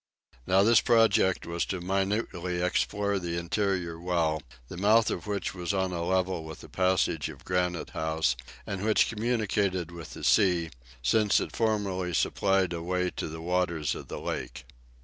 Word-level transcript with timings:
Now 0.47 0.63
this 0.63 0.81
project 0.81 1.45
was 1.45 1.63
to 1.67 1.79
minutely 1.79 2.59
explore 2.59 3.19
the 3.19 3.37
interior 3.37 3.99
well, 3.99 4.41
the 4.67 4.75
mouth 4.75 5.11
of 5.11 5.27
which 5.27 5.53
was 5.53 5.75
on 5.75 5.91
a 5.93 6.01
level 6.03 6.43
with 6.43 6.61
the 6.61 6.69
passage 6.69 7.29
of 7.29 7.45
Granite 7.45 7.91
House, 7.91 8.35
and 8.65 8.83
which 8.83 9.07
communicated 9.09 9.91
with 9.91 10.15
the 10.15 10.23
sea, 10.23 10.71
since 11.03 11.39
it 11.39 11.55
formerly 11.55 12.15
supplied 12.15 12.73
a 12.73 12.81
way 12.81 13.11
to 13.11 13.27
the 13.29 13.41
waters 13.41 13.93
of 13.93 14.07
the 14.07 14.19
lake. 14.19 14.65